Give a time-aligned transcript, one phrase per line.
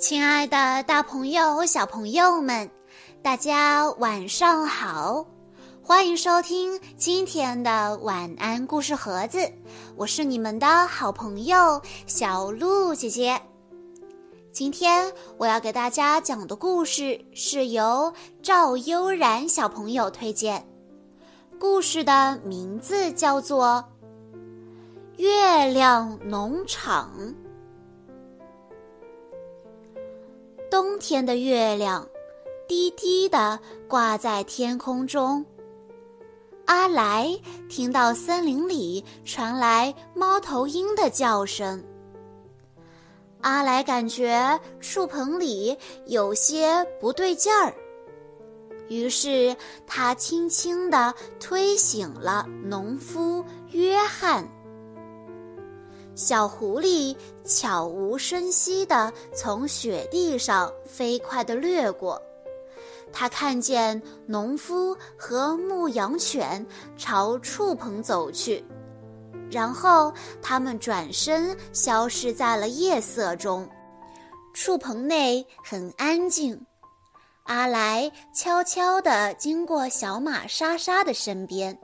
[0.00, 2.70] 亲爱的，大朋友、小朋友们，
[3.22, 5.26] 大家晚上好！
[5.82, 9.52] 欢迎收听今天的晚安故事盒子，
[9.96, 13.38] 我是你们的好朋友小鹿姐姐。
[14.50, 18.10] 今天我要给大家讲的故事是由
[18.42, 20.66] 赵悠然小朋友推荐，
[21.58, 23.84] 故事的名字叫做
[25.22, 27.12] 《月亮农场》。
[30.90, 32.04] 冬天的月亮，
[32.66, 35.46] 低低的挂在天空中。
[36.64, 37.30] 阿来
[37.68, 41.80] 听到森林里传来猫头鹰的叫声。
[43.40, 47.72] 阿来感觉树棚里有些不对劲儿，
[48.88, 54.44] 于是他轻轻地推醒了农夫约翰。
[56.20, 57.16] 小狐狸
[57.46, 62.20] 悄无声息地从雪地上飞快地掠过，
[63.10, 66.64] 它看见农夫和牧羊犬
[66.98, 68.62] 朝畜棚走去，
[69.50, 70.12] 然后
[70.42, 73.66] 他们转身消失在了夜色中。
[74.52, 76.60] 畜棚内很安静，
[77.44, 81.76] 阿来悄悄地经过小马莎莎的身边，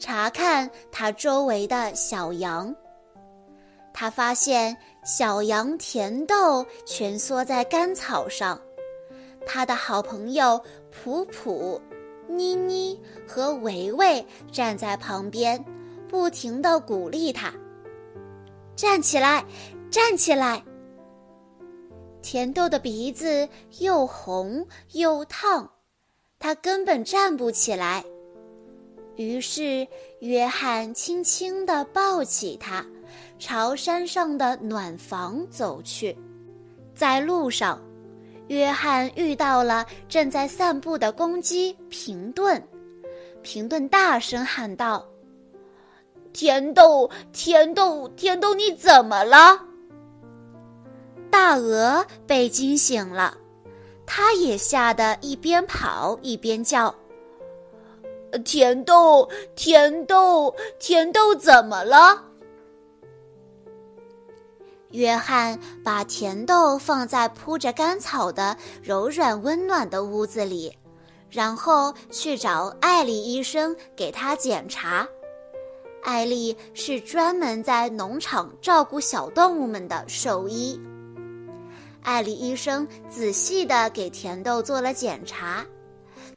[0.00, 2.74] 查看它周围的小羊。
[4.00, 8.56] 他发现小羊甜豆蜷缩在干草上，
[9.44, 11.82] 他的好朋友普普、
[12.28, 15.64] 妮妮和维维站在旁边，
[16.06, 17.52] 不停地鼓励他
[18.76, 19.44] ：“站起来，
[19.90, 20.62] 站起来！”
[22.22, 23.48] 甜豆的鼻子
[23.80, 25.68] 又红又烫，
[26.38, 28.04] 他根本站不起来。
[29.16, 29.88] 于是，
[30.20, 32.86] 约翰轻轻地抱起他。
[33.38, 36.16] 朝山上的暖房走去，
[36.94, 37.80] 在路上，
[38.48, 42.60] 约翰遇到了正在散步的公鸡平顿。
[43.40, 45.06] 平顿大声喊道
[46.34, 49.60] ：“甜豆，甜豆，甜豆，你怎么了？”
[51.30, 53.36] 大鹅被惊醒了，
[54.04, 56.92] 它也吓得一边跑一边叫
[58.44, 62.24] ：“甜豆，甜豆，甜豆，怎么了？”
[64.90, 70.74] 约翰把甜豆放在铺着干草的柔软温暖的屋子里，
[71.30, 75.06] 然后去找艾丽医生给他检查。
[76.02, 80.80] 艾丽是专门在农场照顾小动物们的兽医。
[82.02, 85.66] 艾丽医生仔细地给甜豆做了检查，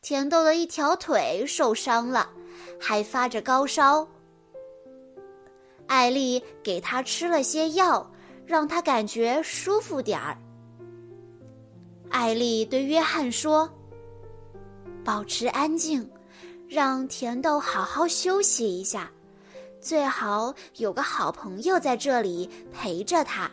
[0.01, 2.29] 甜豆的一条腿受伤了，
[2.77, 4.05] 还发着高烧。
[5.87, 8.05] 艾丽给他吃了些药。
[8.45, 10.37] 让他感觉舒服点儿。
[12.09, 13.69] 艾丽对约翰说
[15.03, 16.09] ：“保持安静，
[16.67, 19.09] 让甜豆好好休息一下，
[19.79, 23.49] 最好有个好朋友在这里陪着他。”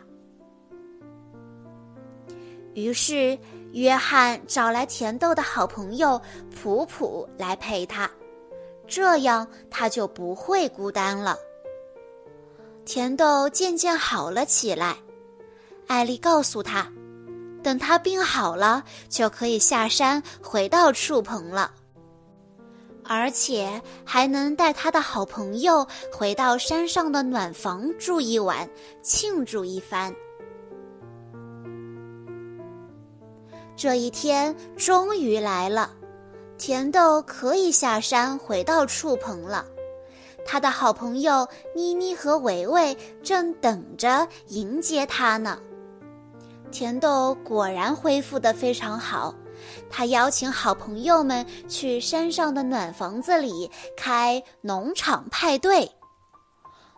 [2.75, 3.37] 于是，
[3.71, 6.21] 约翰找来甜豆的好朋友
[6.53, 8.09] 普普来陪他，
[8.87, 11.37] 这样他就不会孤单了。
[12.91, 14.97] 甜豆渐渐好了起来，
[15.85, 16.91] 艾丽告诉他，
[17.61, 21.71] 等他病好了，就可以下山回到树棚了，
[23.05, 28.67] 而且还能带他的好朋友回到山上的暖房住一晚，
[29.03, 30.11] 庆祝一番。
[33.75, 35.91] 这一天终于来了，
[36.57, 39.63] 甜豆可以下山回到触棚了。
[40.51, 45.59] 他的好朋友妮妮和维维正等着迎接他呢。
[46.71, 49.31] 甜豆果然恢复得非常好，
[49.91, 55.87] 他邀请好朋友们去山上的暖房子里开农场派对。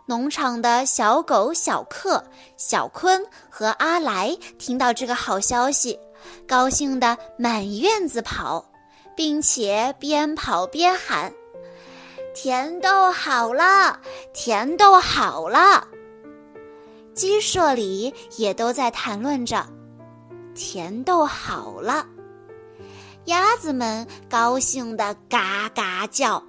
[0.06, 2.24] 农场的小狗小克、
[2.56, 5.98] 小坤和阿来听到这个好消息，
[6.48, 8.64] 高兴得满院子跑，
[9.14, 11.30] 并且边跑边喊。
[12.34, 14.00] 甜豆好了，
[14.32, 15.86] 甜豆好了。
[17.14, 19.66] 鸡舍里也都在谈论着，
[20.54, 22.06] 甜豆好了。
[23.26, 26.42] 鸭子们高兴的嘎嘎叫，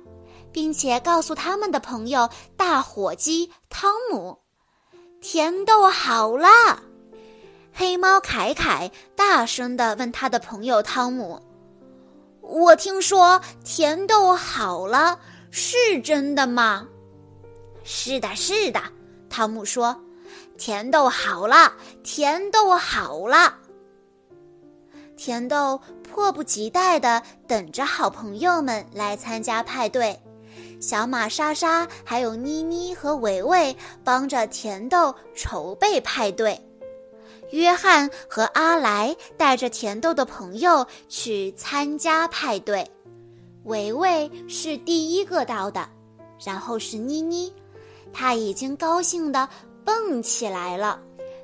[0.54, 4.40] 并且告诉他们的朋友大火鸡汤姆，
[5.22, 6.48] 甜豆好了。
[7.74, 11.42] 黑猫凯凯大声的问他的朋友汤姆
[12.40, 15.20] ：“我听说甜豆好了。”
[15.56, 16.88] 是真的吗？
[17.84, 18.82] 是的，是的。
[19.30, 20.04] 汤姆说
[20.58, 21.74] ：“甜豆好了，
[22.04, 23.60] 甜豆好了。”
[25.16, 30.20] 甜豆迫不及待地等着好朋友们来参加派对。
[30.82, 36.60] 小马莎莎还有妮妮和维维帮着甜豆筹备派对。
[37.52, 42.90] 约翰和阿来带着甜豆的朋友去参加派对。
[43.64, 45.88] 维维是第一个到的，
[46.44, 47.54] 然后是妮妮，
[48.12, 49.48] 她已经高兴地
[49.86, 51.00] 蹦起来了。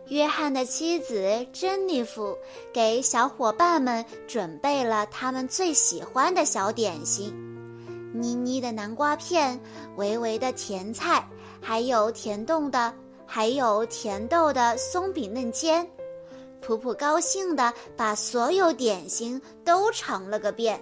[0.07, 2.35] 约翰的妻子珍妮弗
[2.73, 7.31] 给小伙伴们准备了他们最喜欢的小点心：
[8.13, 9.59] 妮妮的南瓜片、
[9.97, 11.25] 维维的甜菜，
[11.61, 12.93] 还有甜冻的，
[13.25, 15.87] 还有甜豆的松饼嫩煎。
[16.59, 20.81] 普普高兴地把所有点心都尝了个遍。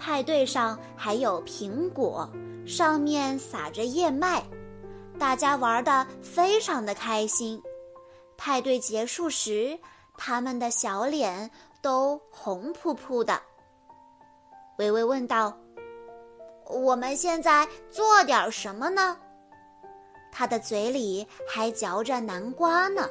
[0.00, 2.26] 派对上还有苹果，
[2.66, 4.42] 上面撒着燕麦，
[5.18, 7.62] 大家玩的非常的开心。
[8.38, 9.78] 派对结束时，
[10.16, 11.50] 他们的小脸
[11.82, 13.38] 都红扑扑的。
[14.78, 15.54] 微微问道
[16.64, 19.18] ：“我们现在做点什么呢？”
[20.32, 23.06] 他的嘴里还嚼着南瓜呢。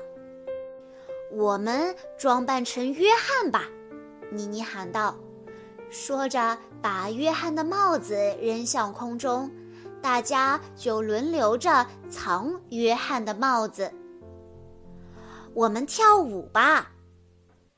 [1.32, 3.66] 我们装扮成约翰吧，
[4.32, 5.16] 妮妮喊道。
[5.90, 9.50] 说着，把约翰的帽子扔向空中，
[10.02, 13.92] 大家就轮流着藏约翰的帽子。
[15.54, 16.92] 我们跳舞吧，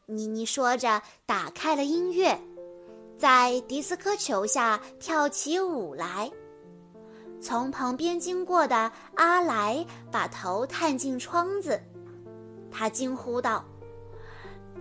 [0.05, 2.37] 妮妮说着，打开了音乐，
[3.17, 6.29] 在迪斯科球下跳起舞来。
[7.39, 11.81] 从旁边经过的阿来把头探进窗子，
[12.69, 13.63] 他惊呼道：“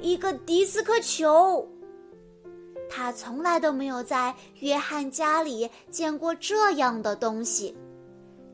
[0.03, 1.67] 一个迪斯科球！”
[3.00, 7.75] 他从来都没有在约翰家里见过这样的东西。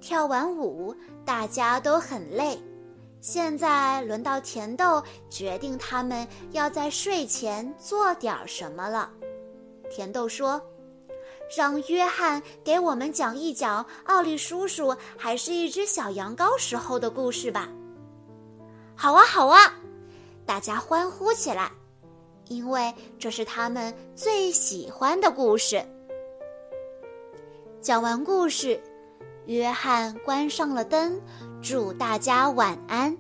[0.01, 0.95] 跳完舞，
[1.25, 2.57] 大家都很累。
[3.21, 9.11] 现在轮到甜豆决定他们要在睡前做点什么了。
[9.91, 10.63] 甜豆说
[11.59, 17.69] ：“让约翰给我们讲一讲奥利叔叔还是一只小羊羔时候的故事吧。”
[18.95, 19.75] 好啊，好啊！
[20.47, 21.73] 大家欢呼起来。
[22.49, 25.85] 因为这是他们最喜欢的故事。
[27.81, 28.81] 讲完故事，
[29.47, 31.21] 约翰关上了灯，
[31.63, 33.17] 祝大家晚安。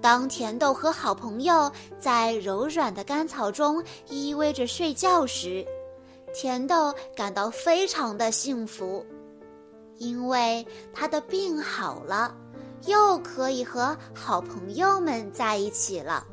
[0.00, 5.66] 当甜豆和好朋友在柔软的干草中依偎着睡觉时，
[6.32, 9.04] 甜豆感到非常的幸福，
[9.96, 10.64] 因为
[10.94, 12.34] 他的病好了，
[12.86, 16.24] 又可以和好朋友们在一起了。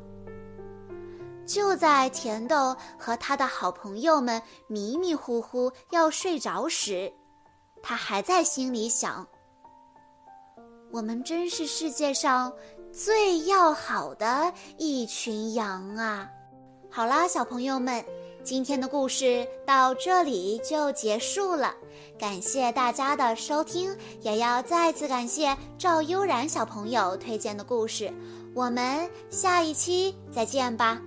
[1.46, 7.12] 就在甜豆和他的好朋友们迷迷糊糊要睡着时，
[7.84, 9.26] 他还在心里想
[10.92, 12.52] ：“我们真是世界上
[12.92, 16.30] 最要好的一群羊啊！”
[16.90, 18.04] 好啦，小朋友们，
[18.44, 21.74] 今天的故事到这里就结束了。
[22.18, 28.12] 感谢大家的收听，也要再次感谢赵悠然小朋友推荐的故事。
[28.54, 31.02] 我们下一期再见吧。